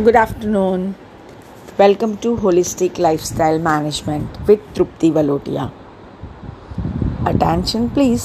[0.00, 0.92] Good afternoon
[1.78, 5.70] welcome to holistic lifestyle management with Tripti Walotia
[7.26, 8.24] attention please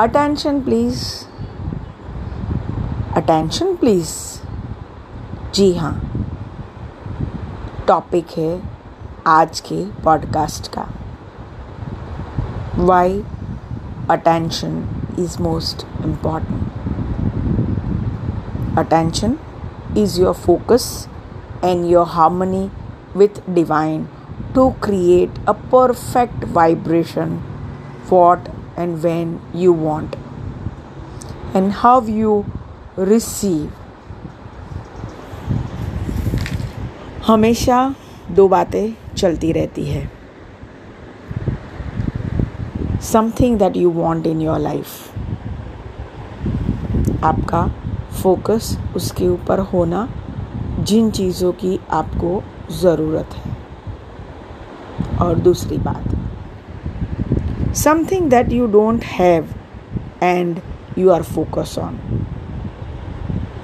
[0.00, 1.04] attention please
[3.16, 4.40] attention please
[5.54, 6.02] जी हाँ.
[7.88, 8.62] Topic है
[9.26, 10.88] आज के podcast का.
[12.76, 13.24] Why
[14.10, 14.88] attention
[15.18, 16.70] is most important
[18.78, 19.36] attention
[19.95, 21.07] is your focus
[21.61, 22.69] and your harmony
[23.13, 24.07] with divine
[24.53, 27.37] to create a perfect vibration
[28.09, 30.15] what and when you want
[31.53, 32.35] and how you
[33.13, 33.71] receive
[37.27, 37.77] हमेशा
[38.37, 40.09] दो बातें चलती रहती है
[43.03, 45.15] something that you want in your life
[47.23, 47.63] आपका
[48.12, 50.08] focus उसके ऊपर होना
[50.80, 53.56] जिन चीज़ों की आपको ज़रूरत है।
[55.18, 59.48] और दूसरी बात something that you don't have
[60.22, 60.60] and
[60.98, 61.98] you are focus on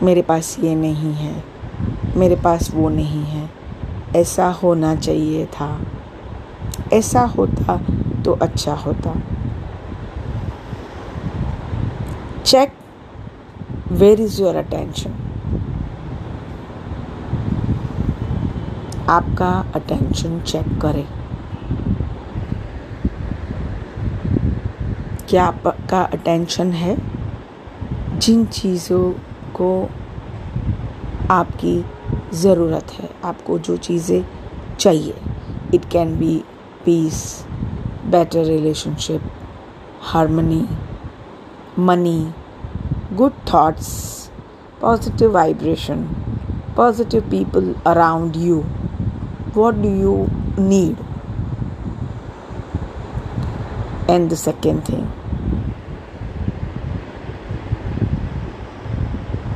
[0.02, 1.42] मेरे पास ये नहीं है,
[2.16, 3.48] मेरे पास वो नहीं है।
[4.16, 5.68] ऐसा होना चाहिए था।
[6.92, 7.76] ऐसा होता
[8.24, 9.14] तो अच्छा होता।
[12.44, 12.72] Check
[13.92, 15.10] where is your attention
[19.08, 21.06] आपका अटेंशन चेक करें।
[25.28, 26.96] क्या आपका अटेंशन है?
[28.18, 29.12] जिन चीज़ों
[29.54, 29.88] को
[31.30, 31.84] आपकी
[32.34, 34.24] ज़रूरत है, आपको जो चीज़ें
[34.80, 35.14] चाहिए।
[35.74, 36.44] It can be
[36.84, 37.46] peace
[38.06, 39.30] better relationship
[40.02, 40.68] harmony
[41.78, 42.32] money
[43.14, 44.30] good thoughts,
[44.80, 46.08] positive vibration,
[46.74, 48.62] positive people around you.
[49.54, 50.98] What do you need?
[54.08, 55.04] And the second thing,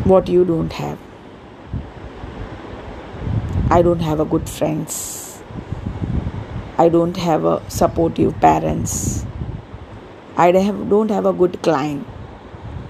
[0.04, 0.98] what you don't have.
[3.70, 5.42] I don't have a good friends.
[6.78, 9.26] I don't have a supportive parents.
[10.36, 12.06] I don't have a good client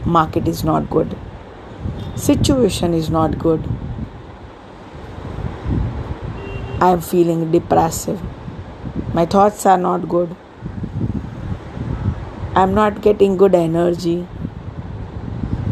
[0.06, 1.16] market is not good
[2.16, 3.68] situation is not good
[6.80, 8.20] i am feeling depressive
[9.14, 10.34] my thoughts are not good
[12.54, 14.18] i am not getting good energy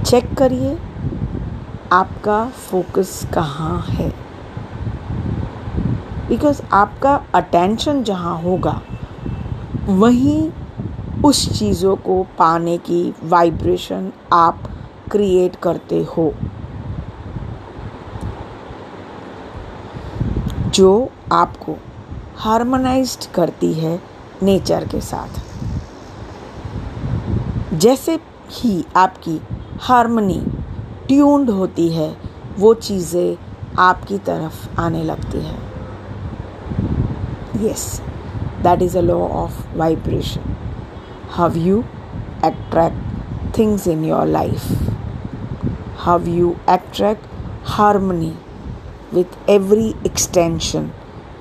[0.09, 0.77] check करिए
[1.93, 4.09] आपका focus कहाँ है
[6.29, 8.81] because आपका attention जहाँ होगा
[9.89, 10.51] वहीं
[11.25, 14.63] उस चीज़ों को पाने की वाइब्रेशन आप
[15.11, 16.33] क्रिएट करते हो।
[20.75, 21.77] जो आपको
[22.37, 24.03] हार्मोनाइज्ड करती है
[24.43, 25.41] नेचर के साथ।
[27.75, 28.19] जैसे
[28.51, 29.41] ही आपकी
[29.81, 30.41] हारमोनी
[31.09, 32.17] ट्यून्ड होती है,
[32.59, 33.37] वो चीज़ें
[33.79, 35.59] आपकी तरफ़ आने लगती है।
[37.67, 38.03] Yes
[38.63, 40.41] that is a law of vibration
[41.31, 41.87] how you
[42.43, 42.97] attract
[43.53, 44.67] things in your life,
[45.97, 47.25] how you attract
[47.65, 48.37] harmony
[49.13, 50.93] with every extension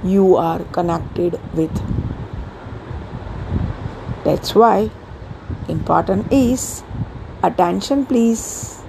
[0.04, 1.74] you are connected with.
[4.24, 4.90] That's why
[5.70, 6.84] important is
[7.44, 8.82] attention please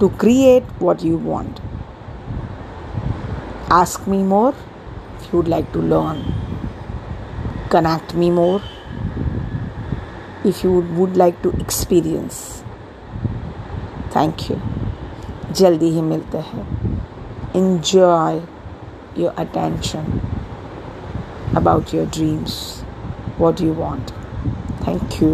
[0.00, 1.60] to create what you want.
[3.70, 4.54] Ask me more
[5.18, 6.24] if you would like to learn.
[7.70, 8.60] Connect me more
[10.45, 12.39] if you would like to experience
[14.15, 14.55] thank you
[15.59, 16.67] जल्दी ही मिलते हैं
[17.59, 18.41] enjoy
[19.19, 20.09] your attention
[21.61, 22.57] about your dreams
[23.43, 24.11] what you want
[24.85, 25.31] thank you